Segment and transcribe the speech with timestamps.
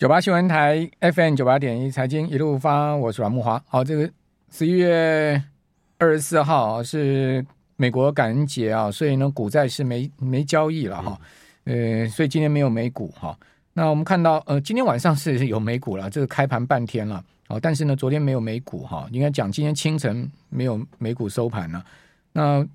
[0.00, 3.62] 九八新闻台 FM 九八点一财经一路发，我是阮木华。
[3.68, 4.10] 好，这个
[4.50, 5.42] 十一月
[5.98, 7.44] 二十四号是
[7.76, 11.20] 美国感恩节啊，所以呢，股债是没没交易了哈。
[11.64, 13.38] 呃，所以今天没有美股哈。
[13.74, 17.22] 那我们看到，呃，今天晚上是有美股了，这个开盘半天了。
[17.48, 21.84] 哦，但是呢，昨天没有美股哈，应该讲今天清晨没有美股收盘了。
[22.32, 22.66] 那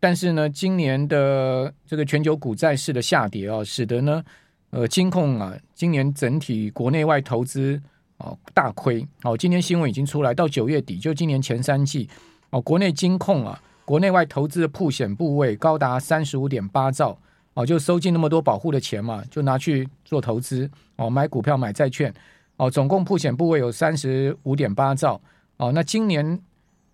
[0.00, 4.24] 但是呢，今年的这个全球股债市的下跌啊，使得呢。
[4.70, 7.80] 呃，金控啊，今年整体国内外投资
[8.18, 9.36] 哦大亏哦。
[9.36, 12.08] 今天新闻已经出来，到九月底就今年前三季
[12.50, 17.18] 哦，国内金控啊，国内外投资的曝险部位高达三十五点八兆
[17.54, 22.14] 哦，就收进那么多保护的钱嘛，就拿去做投资哦，买股票、买债券
[22.56, 25.20] 哦，总共曝险部位有三十五点八兆
[25.56, 25.72] 哦。
[25.72, 26.40] 那今年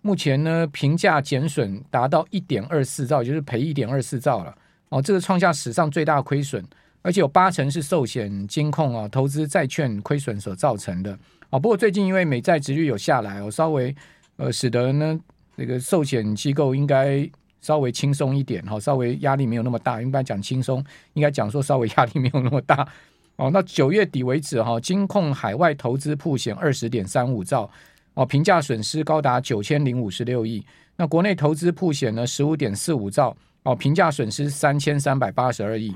[0.01, 4.57] 目前呢，评价减损达到一点二四兆，就是赔一点二四兆了
[4.89, 6.65] 哦，这个创下史上最大亏损。
[7.07, 11.17] 而且有八成是寿险、金控啊、投资债券亏损所造成的
[11.49, 11.57] 啊。
[11.57, 13.95] 不过最近因为美债殖率有下来哦，稍微
[14.35, 15.17] 呃使得呢
[15.55, 17.25] 这个寿险机构应该
[17.61, 20.01] 稍微轻松一点哈，稍微压力没有那么大。
[20.01, 20.83] 应该讲轻松，
[21.13, 22.85] 应该讲说稍微压力没有那么大
[23.37, 23.49] 哦。
[23.53, 27.71] 那九月底为止哈，金控海外投资曝险二十点三五兆
[28.15, 30.61] 哦，评价损失高达九千零五十六亿。
[30.97, 33.33] 那国内投资曝险呢十五点四五兆
[33.63, 35.95] 哦，评价损失三千三百八十二亿。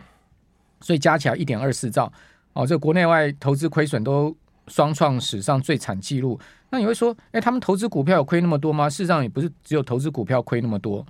[0.81, 2.11] 所以加起来一点二四兆，
[2.53, 4.35] 哦，这国内外投资亏损都
[4.67, 6.39] 双创史上最惨记录。
[6.69, 8.89] 那你会说，哎，他们投资股票有亏那么多吗？
[8.89, 11.05] 事实上也不是只有投资股票亏那么多，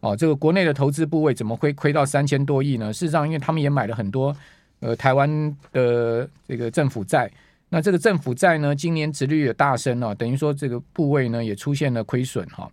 [0.00, 2.92] 哦，这个国内的投资部位怎么会亏到三千多亿呢？
[2.92, 4.34] 事实上，因为他们也买了很多
[4.80, 7.30] 呃台湾的这个政府债，
[7.68, 12.70] 那这个政府债呢，今年殖率也大升了，等于说这个部位呢也出现了亏损哈。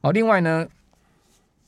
[0.00, 0.66] 好，另外呢。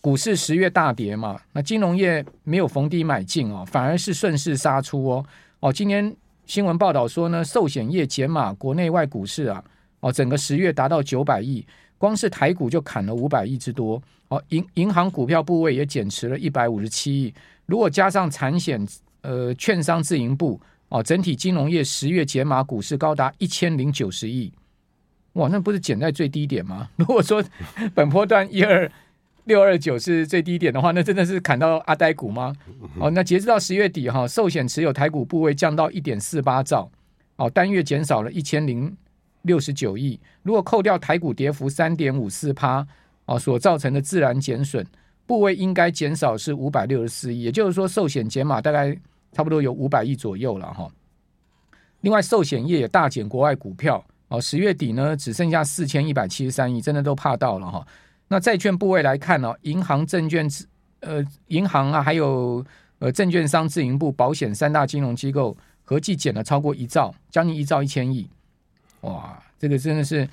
[0.01, 5.27] 股市十月大跌嘛，那金融业没有逢低买进哦，反而是顺势杀出哦。
[5.61, 6.15] 哦，今天
[6.47, 9.63] 新闻报道说呢，寿险业减码国内外股市啊，
[10.01, 11.67] 哦，整个十月达到九百亿，
[11.99, 14.01] 光是台股就砍了五百亿之多。
[14.29, 17.35] 哦，银银行股票部位也减持了一百五十七亿，
[17.67, 18.87] 如果加上产险、
[19.23, 20.61] 呃，券商自营部，
[20.91, 24.53] 哦，整体金融业十月减码股市高达一千零九十亿。
[25.33, 26.89] 哇，那不是减在最低点吗？
[26.97, 27.43] 如果说
[27.95, 28.89] 本波段一二。
[29.49, 32.55] 六二九是最低点的话，那真的是砍到阿呆股吗？
[33.01, 36.89] 哦，那截止到十月底哈，寿险持有台股部位降到一点四八兆，
[37.37, 38.95] 哦，单月减少了一千零
[39.43, 40.21] 六十九亿。
[40.43, 42.87] 如果扣掉台股跌幅三点五四趴，
[43.25, 44.87] 哦，所造成的自然减损
[45.27, 48.95] 部位应该减少是五百六十四亿，也就是说寿险减码大概
[49.33, 50.89] 差不多有五百亿左右了哈。
[52.03, 57.87] 另外，寿险业也大减国外股票，哦，十月底呢只剩下四千一百七十三亿，真的都怕到了哈。
[58.29, 60.49] 那债券部位来看呢、银行、证券、
[61.01, 62.65] 呃，银行啊，还有
[62.99, 68.29] 呃，证券商自营部、保险三大金融机构合计减了超过一兆，将近一兆一千亿。
[69.03, 70.29] 哇，这个真的是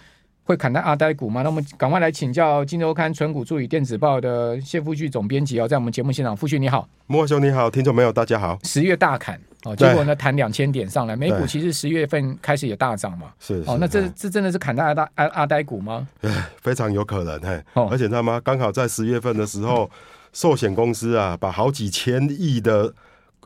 [0.46, 1.42] 会砍到阿呆股吗？
[1.42, 8.58] 那我们赶快来请教《金周刊》纯股助理电子报的谢富旭总编辑哦，在我们节目现场，富旭你好，莫兄你好，听众朋友大家好。
[8.64, 9.38] 十月大砍。
[9.64, 13.34] 哦，结果呢，弹两千点上来，美股其实十月份开始也大涨嘛。
[13.40, 16.08] 是哦，那这这真的是砍到阿阿阿呆股吗？
[16.62, 17.60] 非常有可能嘿。
[17.74, 18.40] 哦，而且知道吗？
[18.44, 19.90] 刚好在十月份的时候，
[20.32, 22.94] 寿险公司啊，把好几千亿的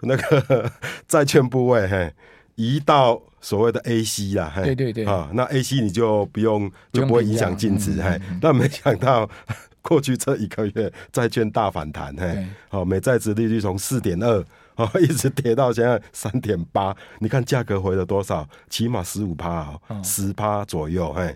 [0.01, 0.69] 那个
[1.07, 2.13] 债券部位嘿
[2.55, 4.51] 移到所谓的 A C 啦。
[4.55, 5.05] 嘿，对对对。
[5.05, 8.19] 啊，那 A C 你就不用就不会影响净值嘿。
[8.41, 9.29] 但没想到
[9.81, 12.45] 过去这一个月债券大反弹嘿。
[12.69, 14.45] 好，美债值利率从四点二。
[14.75, 18.47] 哦， 一直跌到现在三点八，你看价格回了多少？
[18.69, 21.35] 起码十五趴，十趴左右，哎，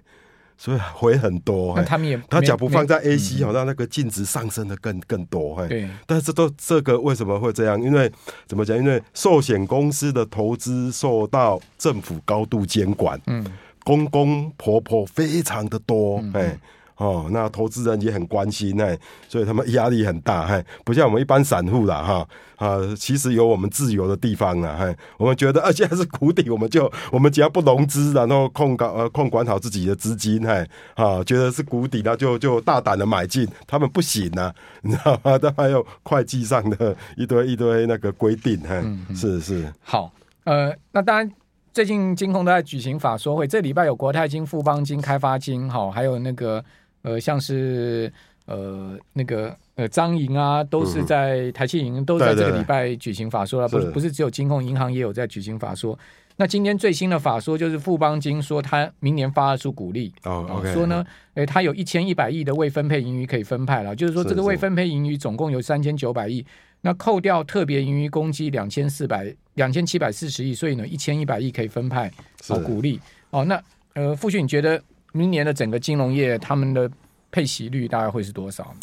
[0.63, 1.73] 所以回很多。
[1.75, 5.67] 那他们也，他假不放在 A C，好像那个净值上升的更更多，哎。
[5.67, 5.89] 对。
[6.05, 7.81] 但是都这个为什么会这样？
[7.81, 8.09] 因为
[8.47, 8.77] 怎么讲？
[8.77, 13.45] 因为寿险公司的投资受到政府高度监管，嗯，
[13.83, 16.43] 公公婆婆非常的多，哎。
[16.43, 16.59] 嗯
[16.97, 22.27] 哦，那投资人也很关心哎，所以他们压力很大嘿，不像我们一般散户啦哈
[22.57, 35.37] 啊，其实有我们自由的地方啊嘿，我们觉得啊现在是谷底，我们就我们只要不融资，然后控管呃控管好自己的资金嘿啊，觉得是谷底那就就大胆的买进，他们不行啊， 你知道吗？
[35.37, 40.11] 他还有会计上的一堆一堆那个规定嘿，嗯嗯是是好
[40.43, 41.31] 呃，那当然。
[41.73, 46.63] 最近金控都在举行法说会，这礼拜有国泰金、富邦金、开发金，哈，还有那个
[47.03, 48.11] 呃，像是
[48.45, 53.91] 呃那个呃张营啊，都是在台企银都在这个礼拜举行法说了，不是。
[53.91, 55.97] 不是只有金控银行也有在举行法说。
[56.35, 61.05] 那今天最新的法说就是富邦金说，他明年发出股利哦，okay, 说呢，
[61.35, 66.43] 哎，他有一千一百亿的未分配盈余可以分派了，就是说这个未分配盈余总共有三千九百亿，
[66.81, 72.11] 那扣掉特别盈余公积两千四百两千七百四十亿，所以呢一千一百亿可以分派
[72.49, 72.99] 哦股利。
[73.29, 73.45] 哦。
[73.45, 73.61] 那
[73.93, 74.81] 呃，傅旭，你觉得
[75.13, 76.91] 明年的整个金融业他们的
[77.31, 78.75] 配息率大概会是多少？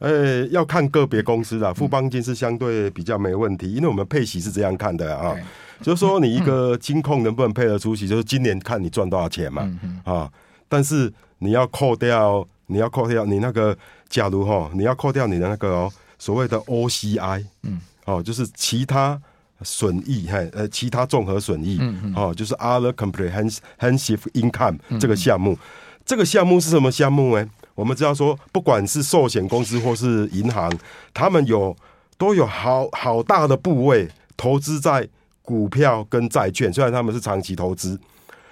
[0.00, 5.34] 呃，要看个别公司的，富邦金是相对比较没问题，因为我们配息是这样看的啊。
[5.80, 9.70] 就是说，你一个金控能不能配得出息，就是今年看你赚多少钱嘛，
[10.04, 10.30] 啊、
[10.68, 13.76] 但是你要扣掉，你要扣掉你那个，
[14.08, 19.20] 假如哈，你要扣掉你的那个哦，所谓的 OCI，嗯，哦，就是其他
[19.62, 25.58] 损益，嘿，呃，其他综合损益，嗯嗯，哦，就是 Other Comprehensive Income 这个项目，嗯、
[26.04, 27.48] 这个项目是什么项目呢？
[27.74, 30.72] 我们知道说，不管是寿险公司或是银行，
[31.12, 31.76] 他们有
[32.16, 35.08] 都有好好大的部位投资在。
[35.46, 37.96] 股票跟债券，虽然他们是长期投资，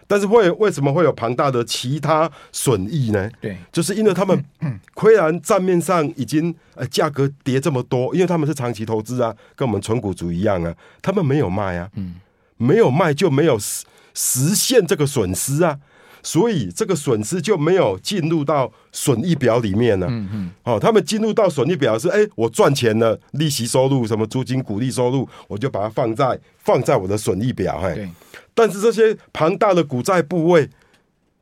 [0.06, 3.30] 但是会为什么会有庞大的其他损益呢？
[3.40, 4.44] 对，就是因为他们
[5.00, 12.14] 虽然账面上已经呃价格跌这么多，因为他们是长期投资啊，跟我们纯股族一样啊，他们没有卖啊，嗯，
[12.56, 13.84] 没有卖就没有实
[14.14, 15.78] 实现这个损失啊。
[16.26, 20.06] 所以这个损失就没有进入到损益表里面了。
[20.08, 20.50] 嗯嗯。
[20.62, 27.78] 哦，他们进入到损益表是，哎，我赚钱了，利息收入、什么租金、股利收入，我就把它放在放在我的损益表。
[27.78, 28.08] 嘿，
[28.54, 30.70] 但是这些庞大的股债部位，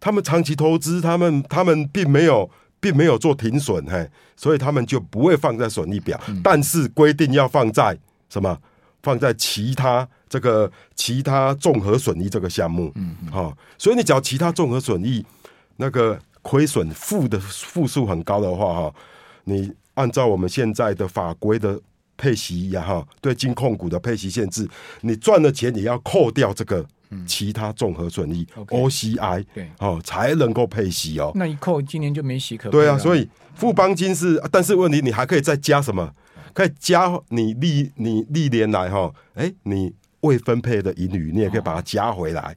[0.00, 2.50] 他们长期投资，他们他们并没有
[2.80, 6.20] 并没有做停损，嘿，所以他们就不会放在损益表。
[6.42, 7.98] 但是规定要放在
[8.28, 8.58] 什么？
[9.02, 15.26] 放在其他这个其他综合损益这个项目，嗯，好、哦，所以你只要其他综合损益
[15.78, 18.94] 那个亏损负的负数很高的话，哈、哦，
[19.42, 21.80] 你按照我们现在的法规的
[22.16, 24.68] 配息呀，哈，对金控股的配息限制，
[25.00, 26.86] 你赚的钱也要扣掉这个
[27.26, 31.32] 其他综合损益、嗯、OCI，对，哦，才能够配息哦。
[31.34, 32.70] 那一扣，今年就没息可配。
[32.70, 36.12] 对啊，所以富邦金是，但是问题你还可以再加什么？
[36.54, 42.54] 可以加你历你历年来哈，哎、欸，你未分配的盈余，你也可以把它加回来。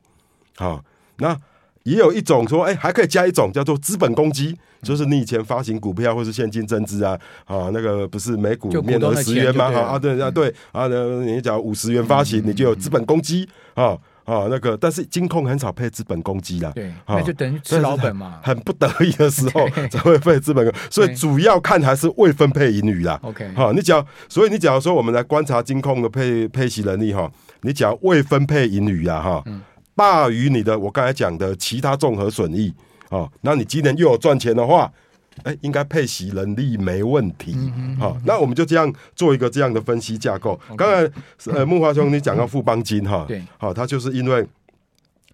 [0.58, 0.84] 好、哦，
[1.20, 1.40] 那
[1.84, 9.66] 也有一种说，哎、欸，还可以加一种叫做资本公积，就是你以前发行股票或是现金增资啊，啊，那个不是每股面额十元吗？
[9.66, 10.88] 啊，对啊，对啊，
[11.24, 13.98] 你讲五十元发行，你就有资本公积啊。
[14.26, 18.40] 啊，那个，但是金控很少配资本公积啦，对，那就等于吃老本嘛。
[18.44, 23.20] 很不得已的时候 才会配资本，所以主要看还是未分配盈余啦。
[23.24, 27.32] OK，好，你只要，所以你假如说我们来观察金控的配配息能力哈，
[27.62, 29.44] 你只要未分配盈余啊哈，
[29.96, 32.74] 大于你的我刚才讲的其他综合损益
[33.10, 34.92] 啊，那你今年又有赚钱的话。
[35.44, 37.54] 哎、欸，应该配息能力没问题。
[37.54, 40.60] 好、嗯哦，那我们就这样做一个这样的分析架构。
[40.78, 41.12] 刚.才
[41.52, 44.48] 呃，木华兄你讲到富邦金哈，对，好，他就是因为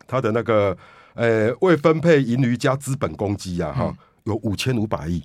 [0.08, 0.76] 他的那个
[1.14, 3.96] 呃未分配盈余加资本公积啊，哈、嗯，
[4.26, 5.24] 有五千五百亿。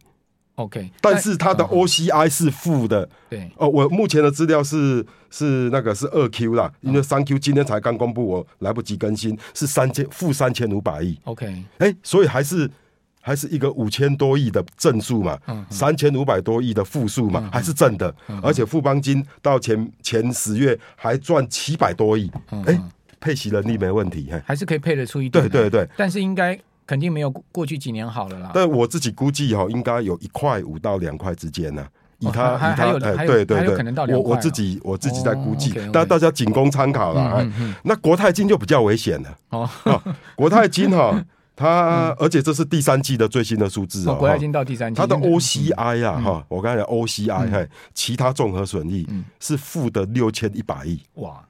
[0.56, 3.08] OK，但是他的 OCI 是负的。
[3.28, 11.18] 对，哦，我目前的资料是是那个是二 Q 啦，因为三 Q 今天才刚公布，我来不及更新，是三千负三千五百亿。
[11.24, 11.46] OK，
[11.78, 12.70] 哎、欸，所以还是。
[13.26, 15.36] 还是一个五千多亿的正数嘛，
[15.68, 22.80] 三千五百多亿的负数嘛，还是正的，而且富邦金到前前十月还赚七百多亿，哎、欸，
[23.18, 26.56] 配息能力没问题，还是可以配得出一点，对对对，但是应该
[26.86, 28.52] 肯定没有过去几年好了啦。
[28.54, 31.84] 但我自己估计哈，应该有一块五到两块之间呢，
[32.20, 37.44] 以他以他还有哎对对对，我我自己我自己在估计，但大家仅供参考了。
[37.82, 39.36] 那国泰金就比较危险了。
[39.48, 39.68] 哦，
[40.36, 41.20] 国泰金哈。
[41.56, 44.14] 它、嗯，而且这是第三季的最新的数字哦。
[44.16, 49.08] 国泰金到第三季，它的 OCI 啊，哈、嗯，我刚才讲 OCI，嘿、嗯，其他综合损益
[49.40, 51.00] 是负的六千一百亿。
[51.14, 51.42] 哇，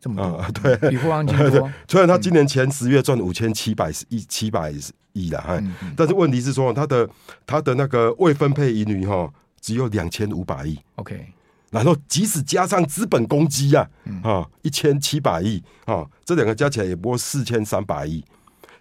[0.00, 1.70] 这么多，啊、对，比富邦金多。
[1.86, 4.72] 虽然它今年前十月赚五千七百亿七百
[5.12, 7.06] 亿了，哈、嗯，但是问题是说，它的
[7.46, 10.78] 它的那个未分配盈余哈，只有两千五百亿。
[10.94, 11.26] OK，
[11.70, 13.86] 然后即使加上资本公积啊，
[14.22, 18.24] 啊，一千七百亿啊，这两个加起来也不过四千三百亿。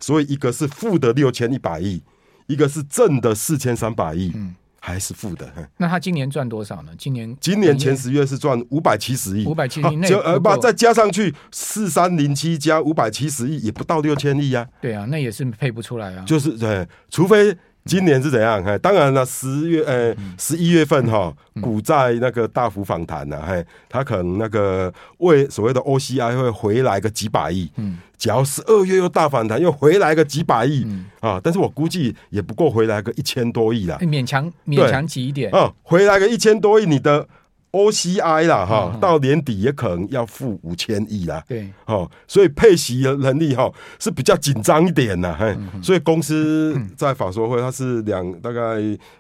[0.06, 2.00] 所以一个是负的六千一百亿，
[2.46, 5.52] 一个是正的四千三百亿，嗯，还是负的。
[5.78, 6.92] 那他今年赚多少呢？
[6.96, 14.68] 今年今年前十月是赚五百七十亿，五百七十亿就呃把再加上去四三零七加五百七十亿，也不到六千亿啊。
[14.80, 16.24] 对啊，那也是配不出来啊。
[16.28, 17.58] 就是对，除非。
[17.86, 18.64] 今年是怎样？
[18.64, 30.84] 哎，当然了，十月呃十一月份哈，股债那个大幅反弹呢，嘿，他可能那个为所谓的 OCI 会回来个几百亿，嗯，只要十二月又大反弹，又回来个几百亿，
[31.20, 37.28] 啊，但是我估计也不够回来个一千多亿啦，勉强勉强挤一点，啊，回来个一千多亿，你的
[37.76, 41.44] OCI 啦哈，嗯、到年底也可能要付五千亿啦。
[41.46, 45.38] 对，哦，所以配息的能力哈是比较紧张一点呐。
[45.84, 48.62] 所以公司在法说会，它是两大概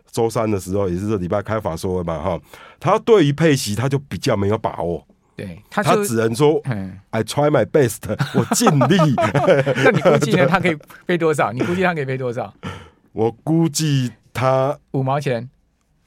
[0.09, 2.39] 周三的时候，也是这礼拜开法说会嘛哈。
[2.79, 5.05] 他对于配息，他就比较没有把握。
[5.35, 6.61] 对，他他只能说
[7.09, 7.99] ，I try my best，
[8.35, 9.15] 我尽力。
[9.83, 10.47] 那你估计呢？
[10.47, 11.51] 他可以配多少？
[11.51, 12.53] 你估计他可以配多少？
[13.11, 15.49] 我估计他五毛钱。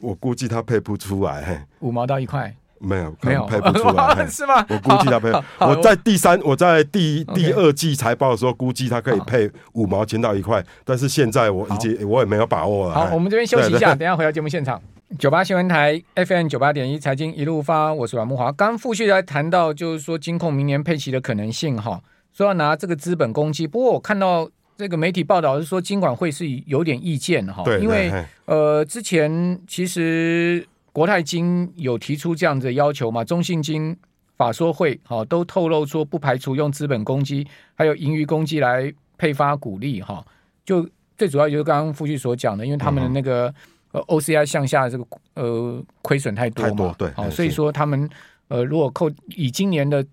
[0.01, 4.65] 我估计他配不出来，五毛到一块，没有，没有配不出来， 是吗？
[4.69, 5.31] 我估计他配。
[5.59, 12.95] 我在第三，我在第第二季财报的时候，估计他可以配五毛钱到一块，但是现在我已经我也没有把握了。
[12.95, 14.81] 好，我们这边休息一下，等下回到节目现场。
[15.19, 18.53] 九八新闻台 FM 九八点一财经一路发，我是阮慕华。
[18.53, 22.01] 刚复续来谈到，就是说金控明年配息的可能性哈，
[22.33, 23.67] 说要拿这个资本攻击。
[23.67, 24.49] 不过我看到
[24.79, 28.13] 这个媒体报道是说，金管会是有点意见哈，因为
[28.45, 33.97] 呃之前其实国泰金有提出这样子的要求嘛，中信金
[34.37, 37.45] 法说会哈都透露说不排除用资本公积
[37.75, 40.25] 还有盈余公积来配发股利哈，
[40.65, 43.53] 就最主要就是刚刚复续所讲的，因为他们的那个。
[43.91, 48.07] 呃，OCI 向下这个呃亏损太多嘛，多对，好、哦，所以说他们
[48.49, 50.05] 呃如果扣以今年的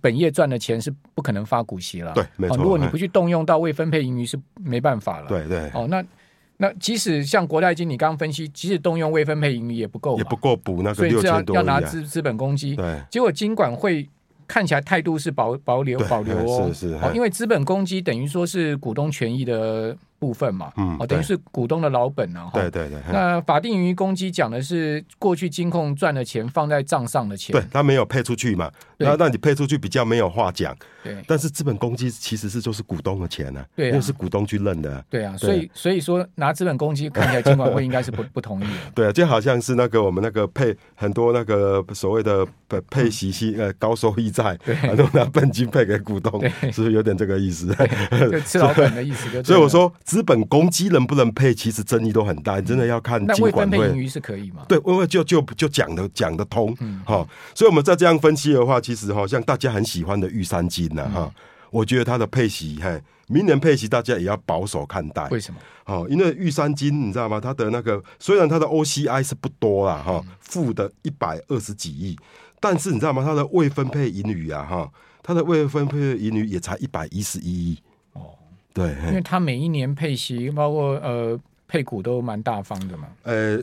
[0.00, 2.60] 本业赚的钱是不可能发股息了，对，没错、哦。
[2.62, 5.70] 如果你不去动用到未分配盈余是没办法了，对对。
[5.74, 6.04] 哦，那
[6.56, 13.00] 那即使像国泰金，你刚刚分析，即使动用未分配盈余也不够，也不够补那个六千多亿、啊、要拿资资本公积，对。
[13.10, 14.08] 结果金管会
[14.46, 16.94] 看起来态度是保保留保留哦， 是是。
[16.96, 19.96] 哦，因为资本公积等于说是股东权益的。
[20.24, 22.98] 部分嘛，嗯，哦，等于是股东的老本啊，对对对。
[23.12, 31.22] 那法定盈余公积讲的是过去金控赚的钱放在账上的钱，对，他没有配出去嘛，那那你配出去比较没有话讲，对。
[31.26, 46.40] 但是资本公积其实是就是股东的钱呢，对，因为是股东去认的，对啊，所以所以说拿资本公积看起来金管会应该是不不同意的， 对啊，就好像是那个我们那个配很多那个所谓的配配息息呃高收益债， 对，都拿本金配给股东，
[46.72, 47.74] 是不是有点这个意思？
[48.30, 50.84] 就吃老本的意思，所以我说资本公积。
[50.94, 54.64] 能不能配，其实争议都很大，你真的要看金管配盈余是可以吗？
[54.68, 61.34] 对，因为就就就讲的讲得通，嗯，好，所以我们再这样分析的话，其实哈，像大家很喜欢的玉山金呐，哈，
[61.70, 65.26] 我觉得它的配息，嘿，明年配息大家也要保守看待。
[65.30, 65.58] 为什么？
[65.82, 67.40] 好，因为玉山金你知道吗？
[67.40, 72.16] 它的那个虽然它的 OCI 是不多啦，哈，负的一百二十几亿，
[72.60, 73.24] 但是你知道吗？
[73.24, 74.88] 它的未分配盈余啊，哈，
[75.24, 77.78] 它的未分配盈余也才一百一十一亿。
[78.74, 81.38] 对，因为他每一年配息，包括呃
[81.68, 83.06] 配股都蛮大方的嘛。
[83.22, 83.56] 呃，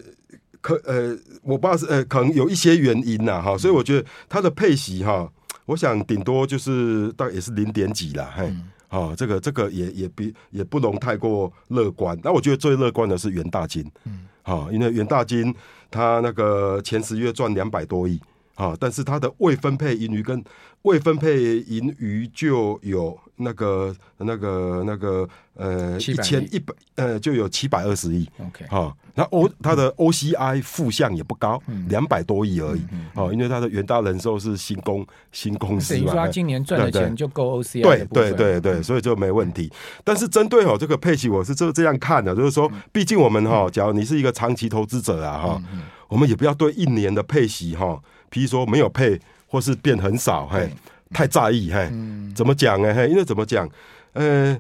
[0.62, 5.30] 可呃，我不知道是呃，可能有一些原因呐，哈，所以我觉得他的配息哈，
[5.66, 8.54] 我想顶多就是大概也是零点几啦，嘿，
[8.88, 12.18] 好、嗯，这个这个也也比也不容太过乐观。
[12.24, 15.54] 那我觉得最乐观的是元大金，嗯，好，因为元大金
[15.90, 18.18] 他那个前十月赚两百多亿，
[18.56, 20.44] 好，但是他的未分配盈余跟
[20.84, 23.18] 未分配盈余就有。
[23.44, 28.30] 那个、那个、那个，呃，一千一百，呃，就有七百二十亿。
[28.38, 32.82] OK，好，那 O 它的 OCI 负项也不高，两百多亿而已。
[33.16, 37.82] 哦，因为它的元大人寿是新公新公司嘛，等于说他今年赚的钱就够 OCI。
[37.82, 39.72] 对对对对，所以就没问题。
[40.04, 45.64] 但是针对哦这个配息，我是这这样看的，就是说，毕竟我们哈，假如你是一个长期投资者啊哈，
[46.12, 48.00] 我们也不要对一年的配息哈，
[48.30, 50.70] 譬如说没有配或是变很少，嘿。
[51.14, 51.92] 太在意嘿，
[52.34, 52.94] 怎么讲呢？
[52.96, 53.70] 嘿，因为怎么讲？
[54.14, 54.58] 呃，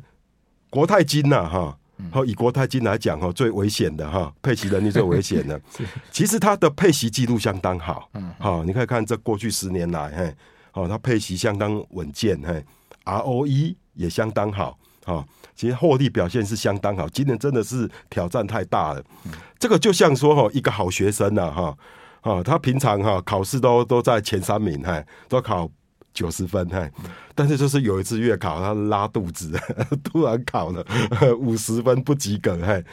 [0.69, 1.77] 国泰金呐，哈，
[2.11, 5.57] 好，以国泰金来讲哈，最危险的哈，配息能力最危险的。
[6.11, 10.35] 其实它的配息记录相当好，好，你可以看这过去十年来，嘿，
[10.71, 12.61] 好，它配息相当稳健，嘿
[13.05, 15.25] ，ROE 也相当好，好，
[15.61, 17.07] 其实获利表现是相当好。
[17.09, 19.03] 今年真的是挑战太大了，
[19.59, 21.77] 这个就像说哈，一个好学生呐，哈，
[22.21, 25.69] 啊，他平常哈考试都都在前三名，嘿，都考。
[26.13, 26.91] 九十分，嘿，
[27.33, 29.57] 但是就是有一次月考，他拉肚子，
[30.03, 30.85] 突然考了
[31.39, 32.83] 五十分不及格，嘿，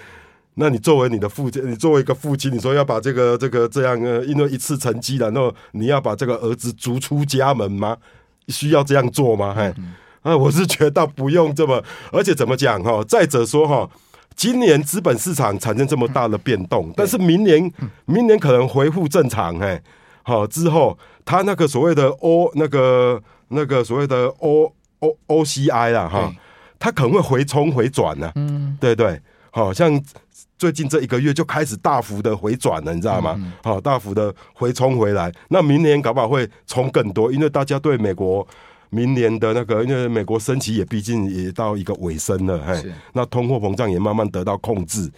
[0.55, 7.97] 那你作为你的父亲，你作为一个父亲，你说要把这个这个这样呃，因为一次成绩了，那你要把这个儿子逐出家门吗？
[8.47, 9.53] 需要这样做吗？
[9.53, 9.75] 嘿，
[10.23, 11.83] 啊，我是觉得不用这么，
[12.13, 13.03] 而且怎么讲哈？
[13.05, 13.89] 再者说哈，
[14.35, 17.73] 今年资本市场产生这么大的变动，但是明年
[18.07, 19.81] 明年可能恢复正常，嘿。
[20.23, 26.31] 好之后，他那个所谓的 O 那个那个所谓的 O O O C I 啦，哈，
[26.79, 29.19] 他可能会回冲回转呢，嗯，对对，
[29.51, 29.99] 好像
[30.59, 33.41] 最近这一个月就开始大幅的回转了，你知道吗？
[33.65, 38.47] 好，大幅的回冲回来，那明年搞不好会冲更多，因为大家对美国
[38.91, 45.11] 明年的那个，因为美国升息也毕竟也到一个尾声了，嘿，那通货膨胀也慢慢得到控制，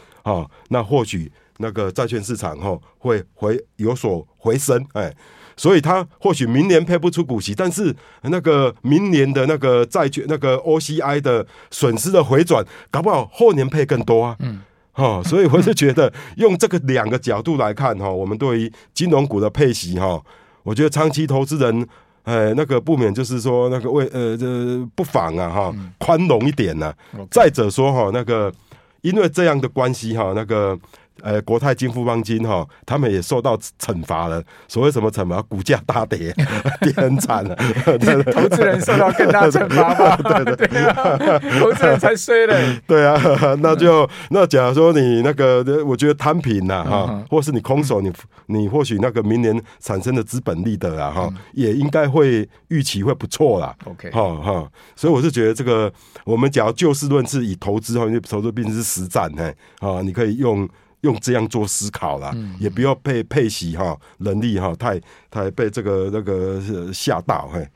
[0.68, 1.30] 那或许。
[1.62, 5.14] 那个债券市场哈会回有所回升，哎，
[5.58, 14.34] 所以他或许明年配不出股息，但是那个明年的那个债券那个 OCI 的损失的回转，搞不好后年配更多啊。
[14.38, 14.62] 嗯，
[14.92, 20.18] 哈，所以我是觉得用这个两个角度来看哈，我们对于金融股的配息哈，
[20.62, 21.86] 我觉得长期投资人。
[22.30, 24.46] 哎，那个不免就是说，那个为呃这
[24.94, 27.18] 不妨啊哈，宽容一点呢、啊。
[27.30, 28.52] 再者说哈，那个
[29.00, 30.78] 因为这样的关系哈，那个。
[31.22, 34.42] 呃，国泰金、富邦金哈，他们也受到惩罚了。
[34.68, 35.40] 所谓什么惩罚？
[35.42, 36.34] 股价大跌，
[36.80, 37.54] 跌很惨了。
[38.32, 40.16] 投资人受到更大惩罚吧？
[40.44, 42.80] 对对对，投资人才衰嘞。
[42.86, 43.20] 对啊，
[43.60, 48.12] 那就那假如说你那个，我觉得摊平呐哈，或是你空手，你
[48.46, 53.74] 你或许那个明年产生的资本利得啊哈，也应该会预期会不错啦。
[53.84, 55.92] OK，哈哈，所以我是觉得这个，
[56.24, 60.68] 我们假如就事论事，以投资哈，因为投资毕竟是实战哎，啊，你可以用。
[61.02, 66.61] 用这样做思考啦，嗯、也不要被配息哈，能力哈太太被这个那个
[66.92, 67.66] 吓到嘿。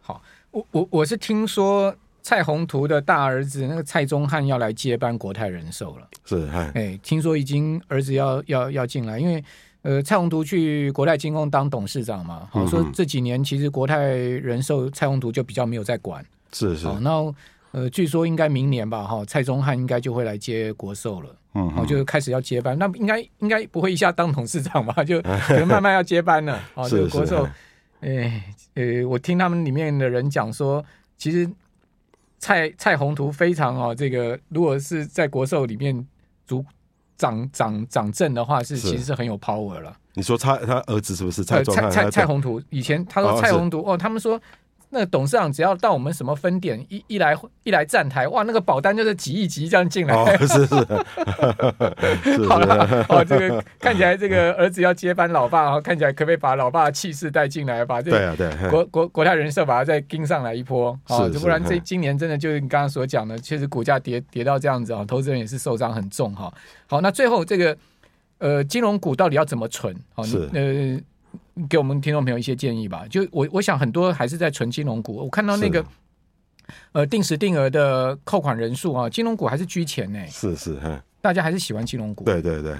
[0.00, 9.42] 好，我我我是听说蔡宏图的大儿子那个蔡宗翰要来接班国泰人寿了，是哎、欸，听说已经儿子要要要进来，因为
[9.82, 17.34] 呃蔡宏图去国泰金控当董事长嘛，好、嗯、说这几年其实国泰人寿蔡宏图就比较没有在管，是是，那
[17.74, 21.36] 呃据说应该明年吧哈，蔡宗汉应该就会来接国寿了。
[21.54, 25.02] 嗯，哦，就开始要接班，那应该应该不会一下当董事长吧？
[25.02, 26.60] 就可能慢慢要接班了。
[26.74, 27.48] 哦， 这个国寿，
[28.00, 30.84] 哎，呃，我听他们里面的人讲说，
[31.18, 31.50] 其实
[32.38, 36.06] 蔡蔡宏图非常哦，这个如果是在国寿里面
[36.46, 36.64] 主
[37.16, 39.96] 掌掌掌政的话，是其实是很有 power 了。
[40.14, 42.62] 你说他他儿子是不是蔡蔡蔡蔡宏图？
[42.70, 44.40] 以前他说蔡宏图哦，他们说。
[44.94, 50.14] 那个董事长只要到我们什么分店一一来一来站台，哇，那个保单就是几亿几亿这样进来。
[50.14, 50.46] 哦，是
[52.30, 66.54] 是，是好了，哦，这个看起来这个儿子要接班老爸，看起来可不可以把老爸的气势带进来，把这个对啊对国国国泰人寿把它再盯上来一波，哦，不然这今年真的就是你刚刚所讲的，确实股价跌跌到这样子啊，投资人也是受伤很重哈。
[66.86, 67.76] 好，那最后这个
[68.38, 69.92] 呃金融股到底要怎么存？
[70.14, 71.00] 好，是呃。
[71.68, 73.04] 给我们听众朋友一些建议吧。
[73.08, 75.16] 就我我想很多还是在存金融股。
[75.16, 75.84] 我看到那个
[76.92, 80.18] 呃定时定额的扣款人数啊，金融股还是居前呢。
[80.28, 80.78] 是是，
[81.20, 82.24] 大家还是喜欢金融股。
[82.24, 82.74] 对对对，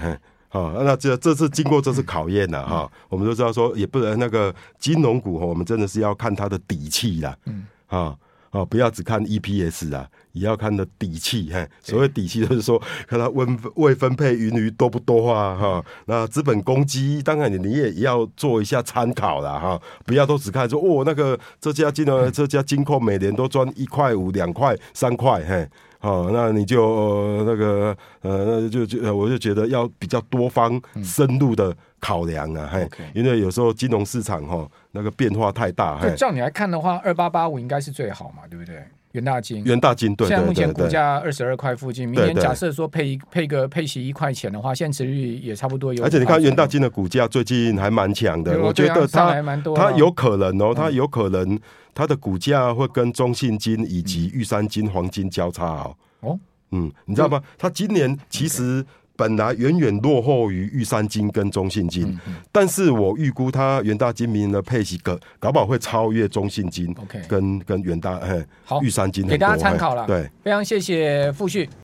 [0.48, 7.36] 好，那这这次经过这次考验了哈，我们都知道说也不能那个金融股哈，我们真的是要看它的底气了。
[7.46, 7.98] 嗯啊。
[7.98, 8.18] 哦，
[8.54, 11.50] 哦不要只看 EPS 啊，也要看的底气。
[11.52, 15.56] 嘿，所谓底气就是说，看它未未分配盈余多不多啊？
[15.56, 19.58] 哈，那资本公积，当然你你也要做一下参考啦。
[19.58, 25.68] 哈，不要都只看说哦，那个这家金融这家金控每年都赚一块五、两块、三块，嘿。
[26.04, 35.98] 哦，那你就、呃、那个呃，那就就我就觉得要比较多方深入的考量啊，嘿、嗯，因为有时候金融市场哈、哦、那个变化太大。
[36.06, 38.84] 就照你来看的话，二八八五应该是最好嘛，对不对？
[39.14, 46.04] 元大金，元大金，对，现在目前股价二十二块附近，明年假设说配一配个配息一块钱的话，现在殖率也差不多有。
[46.04, 49.40] 而且你看元大金的股价最近还蛮强的，嗯、我觉得它
[49.74, 51.58] 它有可能哦，它有可能。
[51.96, 55.96] 它的股价会跟中信金以及玉山金黄金交叉哦。
[56.22, 56.40] 哦，
[56.72, 57.40] 嗯，你知道吗？
[57.56, 58.84] 它今年其实
[59.16, 62.18] 本来远远落后于玉山金跟中信金，
[62.50, 70.06] 但是我预估它元大金明年的配息个搞不好会超越中信金跟，跟跟元大哎，好玉山金，给大家参考了。
[70.06, 71.68] 对，非常谢谢傅旭。